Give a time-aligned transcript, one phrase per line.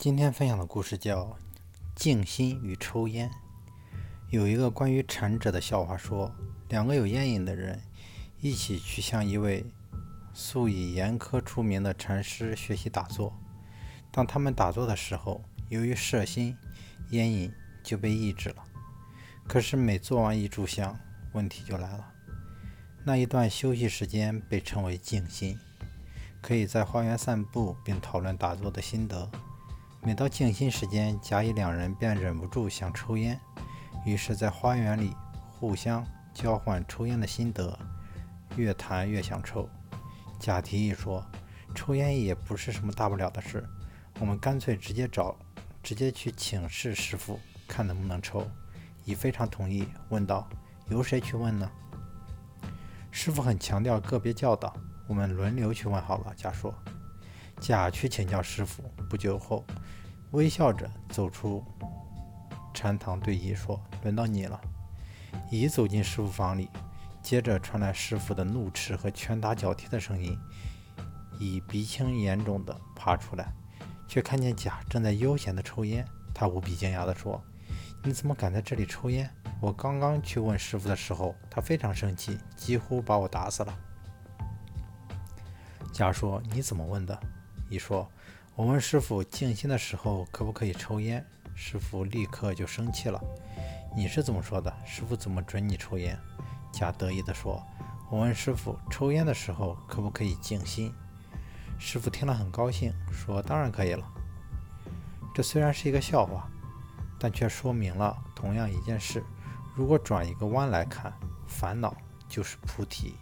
[0.00, 1.24] 今天分享的故事叫
[1.94, 3.28] 《静心与抽烟》。
[4.30, 6.34] 有一个关于禅者的笑话，说
[6.70, 7.78] 两个有烟瘾的人
[8.40, 9.62] 一起去向一位
[10.32, 13.30] 素以严苛出名的禅师学习打坐。
[14.10, 16.56] 当他们打坐的时候，由于摄心，
[17.10, 17.52] 烟瘾
[17.84, 18.64] 就被抑制了。
[19.46, 20.98] 可是每做完一炷香，
[21.34, 22.10] 问题就来了。
[23.04, 25.58] 那一段休息时间被称为静心，
[26.40, 29.30] 可以在花园散步并讨论打坐的心得。
[30.02, 33.38] 每到静心时间，甲乙两人便忍不住想抽烟，
[34.06, 35.14] 于是，在花园里
[35.50, 36.02] 互相
[36.32, 37.78] 交换抽烟的心得，
[38.56, 39.68] 越谈越想抽。
[40.38, 41.22] 甲提议说
[41.76, 43.62] ：“抽烟也不是什么大不了的事，
[44.18, 45.36] 我们干脆直接找，
[45.82, 48.50] 直接去请示师傅，看能不能抽。”
[49.04, 50.48] 乙非常同意，问道
[50.88, 51.70] ：“由谁去问呢？”
[53.12, 54.74] 师傅很强调个别教导，
[55.06, 56.32] 我们轮流去问好了。
[56.34, 56.74] 甲说。
[57.60, 59.62] 甲去请教师傅，不久后，
[60.30, 61.62] 微笑着走出
[62.72, 64.58] 禅堂，对乙说：“轮到你了。”
[65.52, 66.70] 乙走进师傅房里，
[67.22, 70.36] 接着传来师傅的怒斥和拳打脚踢的声音。
[71.38, 73.52] 乙鼻青眼肿地爬出来，
[74.08, 76.04] 却看见甲正在悠闲地抽烟。
[76.34, 77.42] 他无比惊讶地说
[78.02, 79.28] ：“你怎么敢在这里抽烟？
[79.60, 83.78] 我刚刚去问师傅的时候，他非常生气，几乎把我打死了。”
[85.92, 87.20] 甲说：“你怎么问的？”
[87.70, 88.10] 乙说
[88.56, 93.20] ：“我问师傅静心的时候可不可以抽烟，师傅立刻就生气了。
[93.96, 94.74] 你是怎么说的？
[94.84, 96.18] 师傅怎么准你抽烟？”
[96.72, 97.64] 甲得意地说
[98.10, 100.92] ：“我问师傅抽烟的时候可不可以静心，
[101.78, 104.04] 师傅听了很高兴，说当然可以了。”
[105.32, 106.50] 这虽然是一个笑话，
[107.20, 109.22] 但却说明了同样一件事：
[109.76, 111.12] 如果转一个弯来看，
[111.46, 111.94] 烦恼
[112.28, 113.14] 就是菩提。